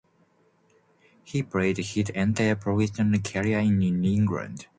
He 1.23 1.43
played 1.43 1.77
his 1.77 2.09
entire 2.09 2.55
professional 2.55 3.19
career 3.21 3.59
in 3.59 3.77
New 3.77 4.11
England. 4.11 4.65